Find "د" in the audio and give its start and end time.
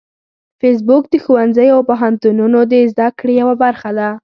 1.09-1.15, 2.71-2.73